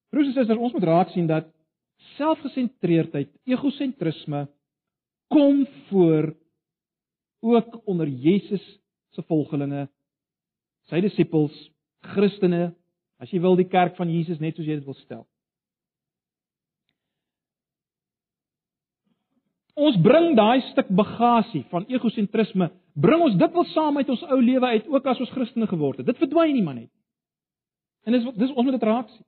[0.08, 1.50] Broers en susters, ons moet raak sien dat
[2.14, 4.46] selfgesentreerdheid, egosentrisme
[5.28, 6.30] kom voor
[7.52, 8.64] ook onder Jesus
[9.12, 9.90] se volgelinge,
[10.88, 11.52] sy disippels,
[12.14, 12.70] Christene,
[13.20, 15.26] as jy wil die kerk van Jesus net soos jy dit wil stel.
[19.74, 24.40] Ons bring daai stuk bagasie van egosentrisme, bring ons dit wel saam uit ons ou
[24.40, 26.06] lewe uit ook as ons Christene geword het.
[26.06, 26.90] Dit verdwyn nie maar net.
[28.04, 29.24] En dis dis ons moet dit raak sien.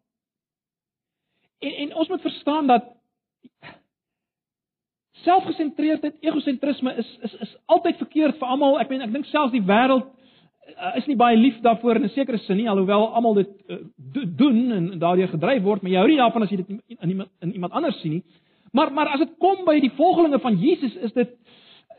[1.65, 2.91] En en ons moet verstaan dat
[5.25, 8.77] selfgesentreerdheid, egosentrisme is is is altyd verkeerd vir almal.
[8.83, 10.11] Ek meen ek dink selfs die wêreld
[10.75, 13.79] uh, is nie baie lief daarvoor in 'n sekere sin nie, alhoewel almal dit uh,
[13.97, 17.09] do, doen en daardeur gedryf word, maar jy hou nie daarvan as jy dit in
[17.09, 18.25] iemand in iemand anders sien nie.
[18.75, 21.31] Maar maar as dit kom by die volgelinge van Jesus, is dit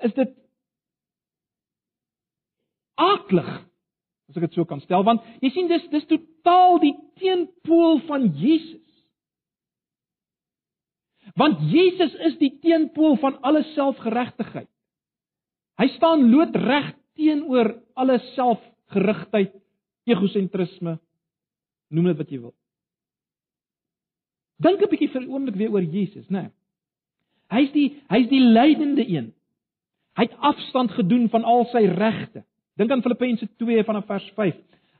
[0.04, 0.34] is dit
[3.00, 3.48] aklig
[4.26, 8.26] as ek dit so kan stel, want jy sien dis dis totaal die teenpool van
[8.36, 8.82] Jesus.
[11.40, 14.70] Want Jesus is die teenpool van alle selfgeregtigheid.
[15.80, 19.56] Hy staan loodreg teenoor alle selfgerigtheid,
[20.10, 20.98] egosentrisme,
[21.94, 22.56] noem dit wat jy wil.
[24.64, 26.48] Dink 'n bietjie vir 'n oomblik weer oor Jesus, né?
[26.48, 26.65] Nee.
[27.54, 29.32] Hy's die hy's die lydende een.
[30.16, 32.44] Hy het afstand gedoen van al sy regte.
[32.80, 34.56] Dink aan Filippense 2 vanaf vers 5.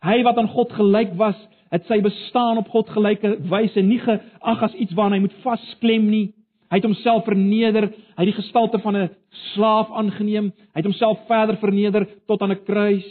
[0.06, 1.38] Hy wat aan God gelyk was,
[1.74, 6.10] het sy bestaan op God gelyke wyse nie geag as iets waarna hy moet vasklem
[6.12, 6.28] nie.
[6.70, 9.10] Hy het homself verneder, hy het die gestalte van 'n
[9.54, 10.52] slaaf aangeneem.
[10.74, 13.10] Hy het homself verder verneder tot aan 'n kruis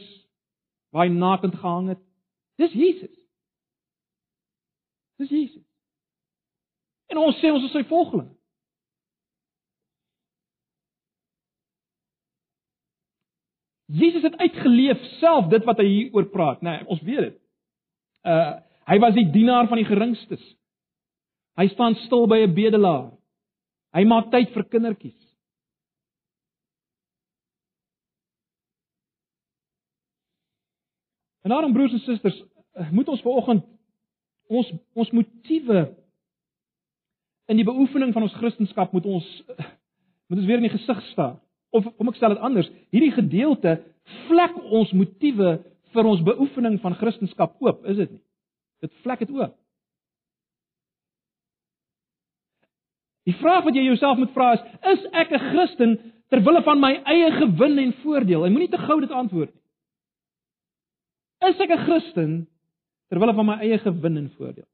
[0.92, 1.98] waar hy nakend gehang het.
[2.56, 3.14] Dis Jesus.
[5.18, 5.62] Dis Jesus.
[7.06, 8.33] En ons sê ons is sy volgeling.
[13.86, 17.40] Jesus het uitgeleef self dit wat hy hier oor praat, nê, nee, ons weet dit.
[18.28, 20.42] Uh hy was die dienaar van die geringstes.
[21.56, 23.14] Hy staan stil by 'n bedelaar.
[23.96, 25.20] Hy maak tyd vir kindertjies.
[31.44, 32.42] En daarom broers en susters,
[32.90, 33.64] moet ons vanoggend
[34.46, 35.94] ons ons motiewe
[37.46, 39.28] in die beoefening van ons kristendom moet ons
[40.26, 41.36] moet ons weer in die gesig staar.
[41.74, 43.78] Of kom ek stel dit anders, hierdie gedeelte
[44.28, 45.56] vlek ons motiewe
[45.94, 48.22] vir ons beoefening van kristendom oop, is dit nie?
[48.84, 49.54] Dit vlek dit oop.
[53.24, 55.96] Die vraag wat jy jouself moet vra is: Is ek 'n Christen
[56.28, 58.44] ter wille van my eie gewin en voordeel?
[58.44, 59.62] Jy moenie te gou dit antwoord nie.
[61.48, 62.46] Is ek 'n Christen
[63.08, 64.68] ter wille van my eie gewin en voordeel?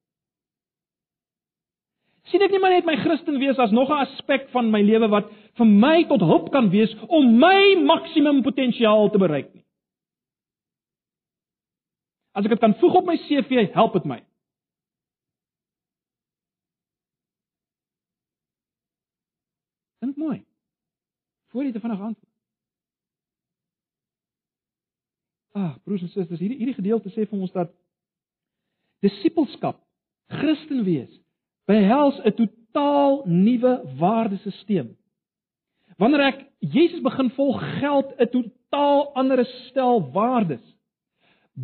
[2.30, 5.08] Sien ek nie maar net my Christen wees as nog 'n aspek van my lewe
[5.08, 9.64] wat vir my tot hulp kan wees om my maksimum potensiaal te bereik nie.
[12.34, 14.22] As ek dit kan voeg op my CV, help dit my.
[21.72, 22.34] net 'n vinnige antwoord.
[25.52, 27.72] Ah, broers en susters, hierdie hierdie gedeelte sê vir ons dat
[29.00, 29.80] disippelskap,
[30.28, 31.20] Christen wees,
[31.70, 34.96] behels 'n totaal nuwe waardesisteem.
[35.98, 40.64] Wanneer ek Jesus begin volg, geld 'n totaal ander stel waardes.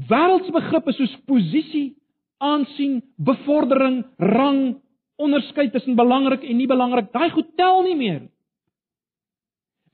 [0.09, 1.97] Wêreldse begrippe soos posisie,
[2.38, 4.81] aansien, bevordering, rang,
[5.16, 8.33] onderskeid tussen belangrik en nie belangrik, daai goed tel nie meer nie.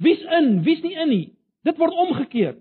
[0.02, 1.26] Wie's in, wie's nie in nie.
[1.62, 2.56] Dit word omgekeer.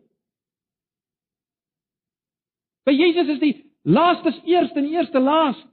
[2.85, 5.67] By Jesus is die laastes eerste en eerste laaste.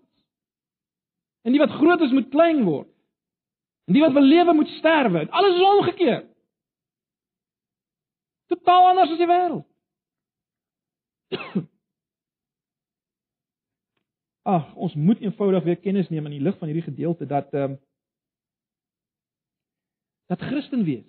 [1.49, 2.91] En die wat groot is moet klein word.
[3.89, 5.23] En die wat wil lewe moet sterwe.
[5.33, 6.27] Alles is omgekeer.
[8.53, 9.65] Totaal anders as die wêreld.
[14.55, 17.71] Ag, ons moet eenvoudig weer kennis neem in die lig van hierdie gedeelte dat ehm
[17.71, 17.79] um,
[20.29, 21.09] dat Christen wees.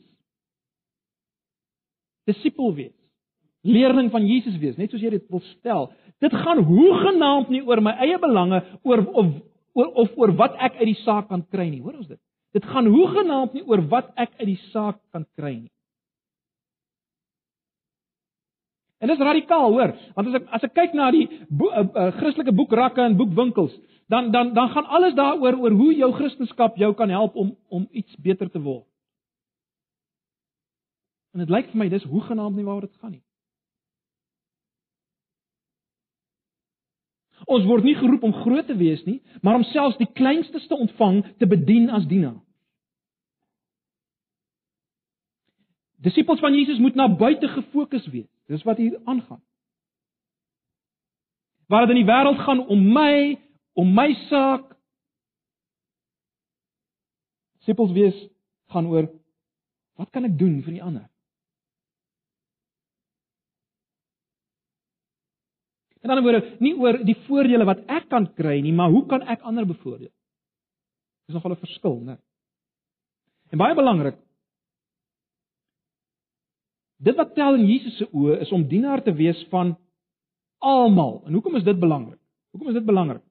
[2.32, 2.96] Disipel wees.
[3.68, 5.90] Leerling van Jesus wees, net soos jy dit wil stel.
[6.24, 9.34] Dit gaan hoegenaamd nie oor my eie belange oor of
[9.74, 11.82] oor of oor wat ek uit die saak kan kry nie.
[11.82, 12.20] Hoor ons dit?
[12.54, 15.72] Dit gaan hoegenaamd nie oor wat ek uit die saak kan kry nie.
[19.00, 21.86] En dit is radikaal, hoor, want as ek as ek kyk na die bo, uh,
[21.88, 23.72] uh, Christelike boekrakke en boekwinkels,
[24.12, 27.88] dan dan dan gaan alles daaroor oor hoe jou Christendom jou kan help om om
[27.92, 28.84] iets beter te word.
[31.34, 33.24] En dit lyk vir my dis hoegenaamd nie waaroor dit gaan nie.
[37.50, 40.78] Ons word nie geroep om groot te wees nie, maar om selfs die kleinstes te
[40.78, 42.38] ontvang, te bedien as dienaar.
[46.00, 48.30] Disippels van Jesus moet na buite gefokus wees.
[48.48, 49.42] Dis wat hier aangaan.
[51.68, 53.38] Waar dit in die wêreld gaan om my,
[53.74, 54.70] om my saak.
[57.60, 58.28] Disippels wees
[58.74, 59.10] gaan oor
[60.00, 61.10] wat kan ek doen vir die ander?
[66.04, 69.22] 'n ander woorde, nie oor die voordele wat ek kan kry nie, maar hoe kan
[69.22, 70.14] ek ander bevoordeel?
[71.28, 72.18] Dis nogal 'n verskil, né?
[73.52, 74.16] En baie belangrik,
[77.00, 79.78] Dit wat tel in Jesus se oë is om dienaar te wees van
[80.60, 81.22] almal.
[81.26, 82.20] En hoekom is dit belangrik?
[82.52, 83.24] Hoekom is dit belangrik?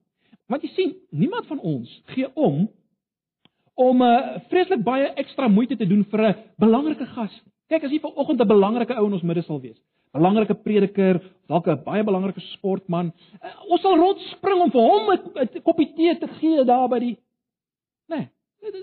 [0.49, 2.69] Want jy sien, niemand van ons gee om
[3.79, 7.43] om 'n uh, eh, vreeslik baie ekstra moeite te doen vir 'n belangrike gas.
[7.69, 9.79] Kyk, as jy vanoggend 'n belangrike ou in ons midde sal wees,
[10.19, 15.63] belangrike prediker, dalk 'n baie belangrike sportman, uh, ons sal rondspring om vir hom 'n
[15.63, 17.17] koppie tee te gee daar by die
[18.09, 18.29] Nee,
[18.61, 18.75] dit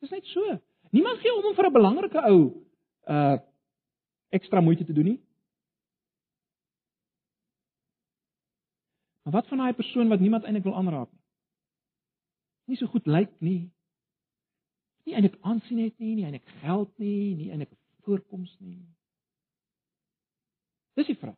[0.00, 0.60] is net so.
[0.90, 2.40] Niemand gee om om vir 'n belangrike ou
[3.08, 3.38] uh
[4.28, 5.20] ekstra moeite te doen nie.
[9.22, 11.22] Maar wat van daai persoon wat niemand eintlik wil aanraak nie?
[12.64, 13.70] Nie so goed lyk nie.
[15.04, 17.72] Nie eintlik aansien het nie, nie eintlik geld nie, nie eintlik
[18.02, 18.95] voorkoms nie.
[20.96, 21.36] Dis die vraag.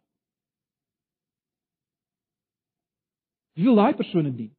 [3.58, 4.52] Wie wil daai persone dien?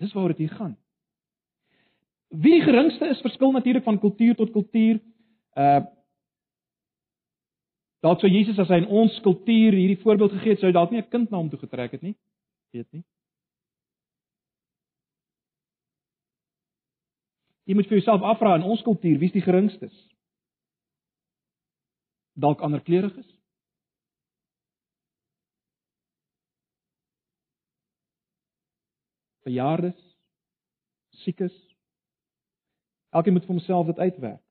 [0.00, 0.76] Dis waaroor dit hier gaan.
[2.32, 5.02] Wie die geringste is verskil natuurlik van kultuur tot kultuur.
[5.54, 5.84] Uh
[8.04, 11.00] Dalk sou Jesus as hy in ons kultuur hierdie voorbeeld gegee het, sou dalk nie
[11.00, 12.12] 'n kind na hom toe getrek het nie.
[12.76, 13.04] Weet nie.
[17.64, 19.94] Jy moet vir jouself afvra in ons kultuur, wie's die geringstes?
[22.36, 23.26] Dalk ander kleuriges?
[29.44, 30.00] Verjaardes?
[31.24, 31.54] Siekes?
[33.14, 34.42] Elkeen moet vir homself dit uitwerk.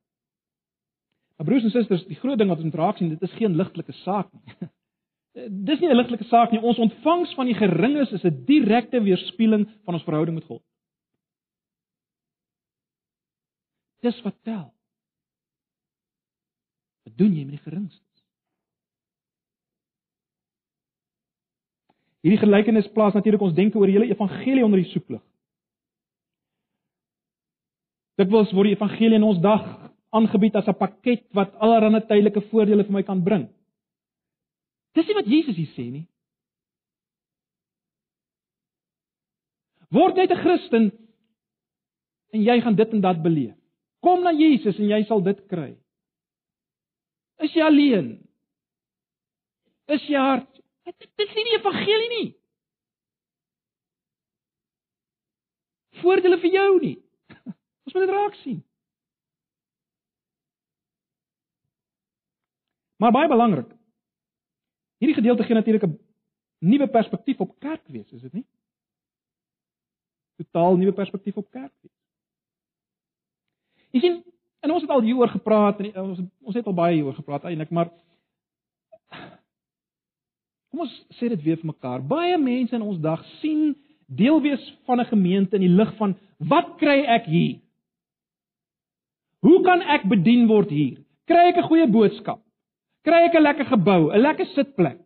[1.35, 3.55] Maar broers en susters, die groot ding wat ons moet raak sien, dit is geen
[3.57, 4.69] ligtelike saak nie.
[5.67, 6.61] Dis nie 'n ligtelike saak nie.
[6.61, 10.61] Ons ontvangs van die geringes is 'n direkte weerspieëling van ons verhouding met God.
[14.05, 14.73] Dis wat tel.
[17.03, 18.12] Wat doen jy met die geringstes?
[22.23, 25.21] Hierdie gelykenis plaas natuurlik ons denke oor die hele evangelie onder die soeklig.
[28.19, 29.65] Dit wels word die evangelie in ons dag
[30.13, 33.49] aangebied as 'n pakket wat allerlei tydelike voordele vir my kan bring.
[34.95, 36.07] Dis nie wat Jesus hier sê nie.
[39.91, 40.91] Word net 'n Christen
[42.33, 43.55] en jy gaan dit en dat beleef.
[44.01, 45.75] Kom na Jesus en jy sal dit kry.
[47.39, 48.27] Is jy alleen?
[49.87, 50.62] Is jy hart?
[50.83, 52.29] Dit is nie die evangelie nie.
[56.01, 56.95] Voordele vir jou nie.
[57.85, 58.59] Ons moet dit raak sien.
[62.99, 63.71] Maar baie belangrik.
[65.03, 65.99] Hierdie gedeelte gee natuurlik 'n
[66.63, 68.45] nuwe perspektief op kerk wees, is dit nie?
[70.39, 71.97] Totaal nuwe perspektief op kerk wees.
[73.91, 74.23] Jy sien,
[74.63, 77.71] En ons het al hieroor gepraat en ons ons het al baie hieroor gepraat eintlik,
[77.75, 77.89] maar
[80.73, 82.01] kom ons sê dit weer vir mekaar.
[82.01, 83.75] Baie mense in ons dag sien
[84.09, 86.15] deel wees van 'n gemeente in die lig van
[86.49, 87.61] wat kry ek hier?
[89.45, 90.97] Hoe kan ek bedien word hier?
[91.27, 92.41] Kry ek 'n goeie boodskap?
[93.05, 94.99] Kry ek 'n lekker gebou, 'n lekker sitplek?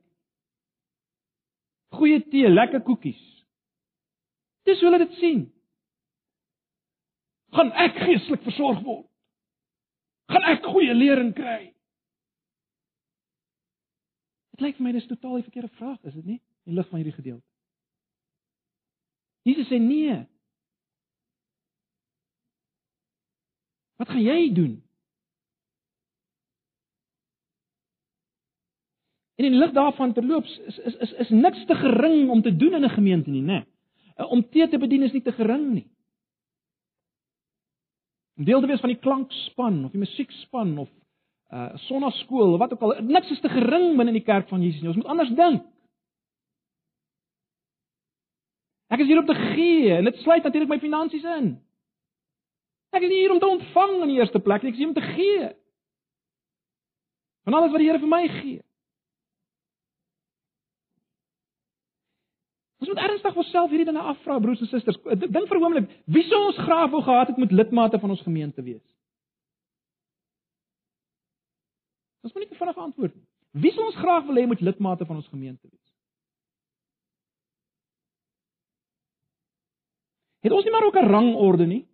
[1.91, 3.45] Goeie tee, lekker koekies.
[4.65, 5.51] Dis hoe hulle dit sien.
[7.51, 9.07] Gaan ek geestelik versorg word?
[10.29, 11.73] Gaan ek goeie lering kry?
[14.57, 16.41] Dit lyk vir my dis totaal 'n verkeerde vraag, is dit nie?
[16.65, 17.45] In lig van hierdie gedeelte.
[19.45, 20.25] Jesus sê nee.
[24.01, 24.73] Wat gaan jy doen?
[29.37, 32.73] En in lig daarvan terloops is is is is niks te gering om te doen
[32.73, 33.65] in 'n gemeente nie, né?
[34.15, 35.87] Om tee te bedien is nie te gering nie.
[38.37, 40.89] Om deel te wees van die klankspan of die musiekspan of
[41.53, 44.61] uh, sonnaskool of wat ook al, niks is te gering binne in die kerk van
[44.61, 44.91] Jesus nie.
[44.91, 45.65] Ons moet anders dink.
[48.87, 51.55] Ek is hier om te gee en dit sluit natuurlik my finansies in.
[52.95, 55.09] Ek is hier om te ontvang in die eerste plek ek is hier om te
[55.15, 55.51] gee.
[57.47, 58.61] Van alles wat die Here vir my gee.
[62.77, 64.99] Ons moet ernstig vir onsself hierdie dinge afvra, broers en susters.
[65.03, 68.21] Dink vir 'n oomblik, wie sou ons graag wou gehad het met lidmate van ons
[68.21, 68.83] gemeente wees?
[72.27, 73.13] Ons moet net 'n vinnige antwoord.
[73.51, 75.93] Wie sou ons graag wil hê met lidmate van ons gemeente wees?
[80.43, 81.87] Het ons nie maar ook 'n rangorde nie?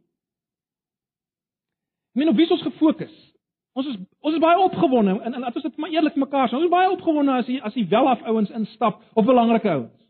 [2.09, 3.35] Ek meen op wie is ons gefokus?
[3.73, 6.53] Ons is ons is baie opgewonde en en laat ons dit maar eerlik mekaar sê.
[6.53, 10.01] Ons is baie opgewonde as jy as jy welaf ouens instap of belangrike ouens.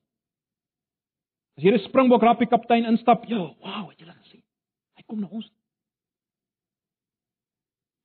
[1.57, 4.43] As 'n Springbok rappie kaptein instap, ja, wow, het al gesien?
[4.95, 5.51] Hy kom na ons.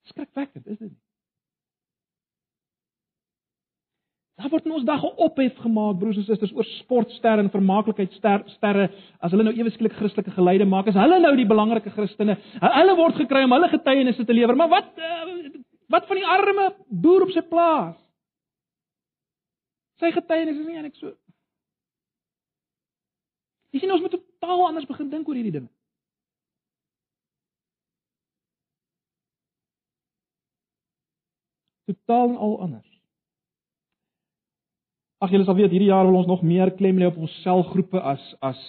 [0.03, 1.08] Skrikwekkend, is dit nie?
[4.39, 8.85] Daar word in ons dag ophef gemaak broers en susters oor sportsterre en vermaaklikheidsterre
[9.19, 10.87] as hulle nou ewesklik Christelike geleide maak.
[10.87, 14.55] As hulle nou die belangrike Christene, hulle word gekry om hulle getuienisse te lewer.
[14.61, 15.49] Maar wat eh,
[15.91, 17.97] wat van die arme boer op sy plaas?
[19.99, 21.11] Sy getuienis is nie eintlik so.
[23.75, 25.73] Jy sien ons moet totaal anders begin dink oor hierdie dinge.
[31.91, 32.88] Totaal al anders.
[35.19, 37.99] Ag julle sal weet hierdie jaar wil ons nog meer klem lê op ons selgroepe
[38.01, 38.61] as as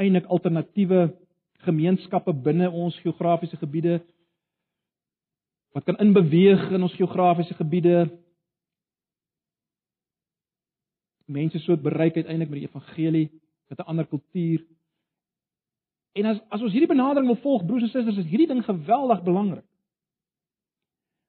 [0.00, 1.12] eintlik alternatiewe
[1.64, 4.00] gemeenskappe binne ons geografiese gebiede
[5.74, 8.04] wat kan inbeweeg in ons geografiese gebiede.
[11.26, 13.28] Mense so bereik uiteindelik met die evangelie
[13.68, 14.62] met 'n ander kultuur.
[16.14, 19.22] En as as ons hierdie benadering wil volg, broers en susters, is hierdie ding geweldig
[19.22, 19.66] belangrik.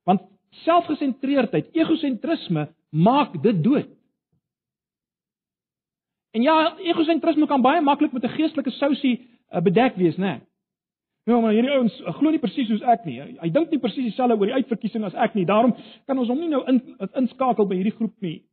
[0.04, 3.90] Want selfgesentreerdheid, egosentrisme maak dit dood.
[6.36, 10.42] En ja, egosentrisme kan baie maklik met 'n geestelike sousie uh, bedek wees, né?
[11.24, 13.22] Ja, maar hierdie ouens uh, glo nie presies soos ek nie.
[13.22, 15.46] Hy, dink nie presies dieselfde oor die uitverkiesing as ek nie.
[15.46, 15.72] Daarom
[16.06, 16.82] kan ons hom nie nou in
[17.22, 18.44] inskakel by hierdie groep nie.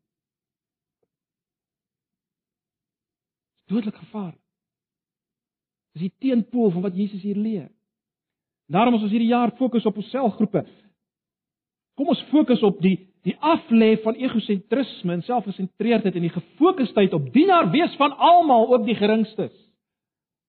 [3.68, 4.32] Dodelik gevaar.
[5.92, 7.68] Dis die teenpool van wat Jesus hier leer.
[8.72, 10.64] Daarom as ons hierdie jaar fokus op ons selfgroepe.
[11.98, 17.28] Kom ons fokus op die die aflê van egosentrisme en selfgesentreerdheid en die gefokusdheid op
[17.34, 19.54] dienaar wees van almal, ook die geringstes.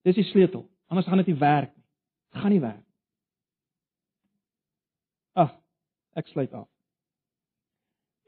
[0.04, 0.66] Dis die sleutel.
[0.90, 1.86] Anders gaan dit nie werk nie.
[2.34, 2.86] Dit gaan nie werk.
[5.38, 5.54] Ag,
[6.18, 6.68] ek sluit af.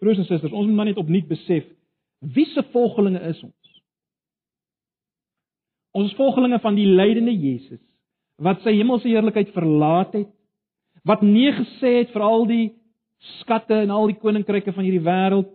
[0.01, 1.65] Broers en susters, ons moet maar net opnuut besef
[2.33, 3.73] wie se volgelinge is ons.
[5.95, 7.81] Ons is volgelinge van die lydende Jesus
[8.41, 10.27] wat sy hemelse heerlikheid verlaat het,
[11.07, 12.65] wat nee gesê het vir al die
[13.17, 15.51] skatte en al die koninkryke van hierdie wêreld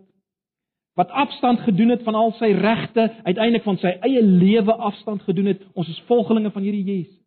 [0.99, 5.53] wat afstand gedoen het van al sy regte, uiteindelik van sy eie lewe afstand gedoen
[5.53, 5.61] het.
[5.73, 7.21] Ons is volgelinge van hierdie Jesus.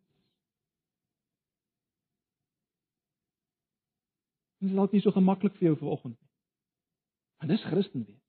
[4.61, 6.29] Dit is dalk nie so gemaklik vir jou vanoggend nie.
[7.41, 8.21] Maar dis Christen wees.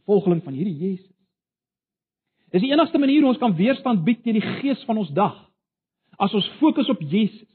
[0.00, 1.16] 'n Volgeling van hierdie Jesus.
[2.50, 5.36] Dis die enigste manier hoe ons kan weerstand bied teen die gees van ons dag.
[6.18, 7.48] As ons fokus op Jesus.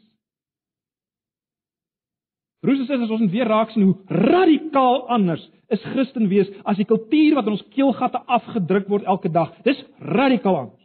[2.65, 6.79] Broers en susters, ons moet weer raak sien hoe radikaal anders is Christen wees as
[6.79, 9.51] die kultuur wat in ons keelgatte afgedruk word elke dag.
[9.67, 10.81] Dis radikaal anders.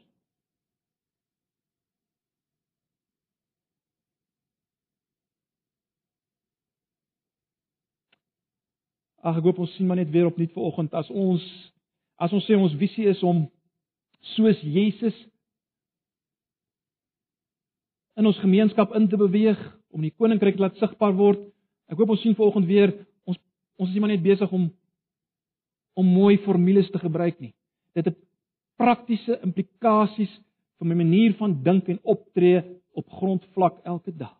[9.25, 11.45] Ag ek hoop ons sien maar net weer opnuut vanoggend as ons
[12.21, 13.47] as ons sê ons visie is om
[14.37, 15.17] soos Jesus
[18.21, 19.61] in ons gemeenskap in te beweeg,
[19.97, 21.41] om die koninkryk laat sigbaar word.
[21.91, 22.93] Ek hoop ons sien vanoggend weer
[23.27, 23.39] ons
[23.81, 24.69] ons is nie maar net besig om
[25.99, 27.53] om mooi formules te gebruik nie.
[27.97, 28.19] Dit het
[28.81, 30.33] praktiese implikasies
[30.81, 32.63] vir my manier van dink en optree
[32.97, 34.37] op grondvlak elke dag.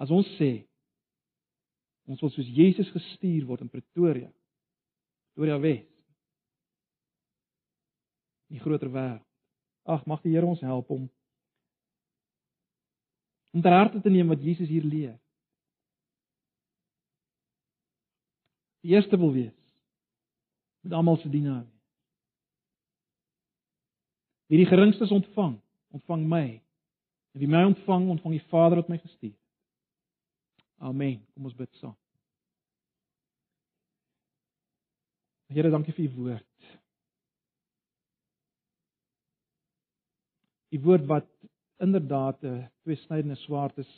[0.00, 0.66] As ons sê
[2.10, 4.30] ons wil soos Jesus gestuur word in Pretoria,
[5.30, 5.86] Pretoria Wes.
[8.50, 9.22] Die groter wêreld.
[9.86, 11.08] Ag, mag die Here ons help om
[13.50, 15.16] om ter harte te neem wat Jesus hier leer.
[18.80, 19.56] Die eerste wil wees
[20.80, 21.80] met almal se dienaar wees.
[24.50, 25.60] Wie die geringstes ontvang,
[25.94, 26.46] ontvang my.
[27.32, 29.40] En wie my ontvang, ontvang die Vader wat my gestuur het.
[30.80, 31.20] Amen.
[31.34, 31.96] Kom ons bid saam.
[35.50, 36.68] Here, dankie vir u woord.
[40.70, 41.28] U woord wat
[41.82, 43.92] inderdaad 'n tweesnydende swaard is,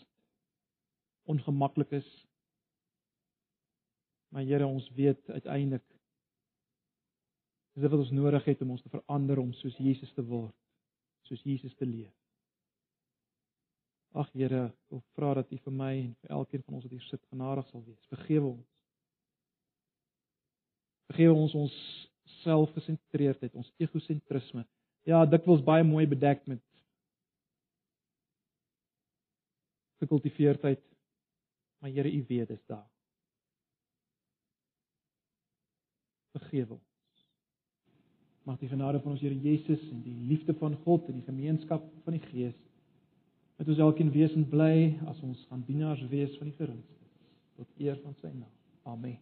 [1.28, 2.08] ongemaklik is.
[4.32, 5.84] Maar Here, ons weet uiteindelik
[7.72, 10.54] dis wat ons nodig het om ons te verander om soos Jesus te word,
[11.28, 12.12] soos Jesus te leef.
[14.16, 17.04] Ag Here, ek vra dat U vir my en vir elkeen van ons wat hier
[17.08, 18.08] sit genadig sal wees.
[18.12, 18.68] Vergewe ons.
[21.12, 21.76] Vergewe ons ons
[22.40, 24.64] selfgesentreerdheid, ons egosentrisme.
[25.08, 26.64] Ja, dikwels baie mooi bedek met
[30.00, 30.80] gekultiveerdheid.
[31.84, 32.91] Maar Here, U weet dis daar.
[36.52, 37.22] Vergewe ons.
[38.44, 41.86] Mag die genade van ons Here Jesus en die liefde van God en die gemeenskap
[42.04, 42.58] van die Gees
[43.56, 47.12] met ons elkeen wees en bly as ons gaan dienaars wees van die geringstes
[47.56, 48.50] tot eer van sy naam.
[48.84, 49.20] Amen.